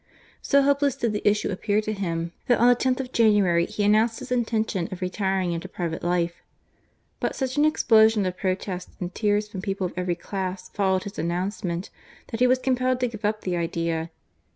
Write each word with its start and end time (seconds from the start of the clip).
So 0.41 0.63
hopeless 0.63 0.95
did 0.95 1.13
the 1.13 1.27
issue 1.29 1.51
appear 1.51 1.79
to 1.81 1.93
him, 1.93 2.31
that 2.47 2.57
on 2.57 2.69
the 2.69 2.89
loth 2.89 2.99
of 2.99 3.11
January 3.11 3.67
he 3.67 3.83
announced 3.83 4.17
his 4.17 4.31
intention 4.31 4.89
of 4.91 4.99
retiring 4.99 5.51
into 5.51 5.69
private 5.69 6.03
life: 6.03 6.41
but 7.19 7.35
such 7.35 7.55
an 7.55 7.65
explosion 7.65 8.25
of 8.25 8.35
protests 8.35 8.97
and 8.99 9.13
tears 9.13 9.47
from 9.47 9.61
people 9.61 9.85
of 9.85 9.93
every 9.95 10.15
class 10.15 10.69
followed 10.69 11.03
his 11.03 11.19
announcement^ 11.19 11.91
that 12.29 12.39
he 12.39 12.47
was 12.47 12.57
compelled 12.57 12.99
to 13.01 13.07
give 13.09 13.23
up 13.23 13.41
the 13.41 13.55
idea. 13.55 14.09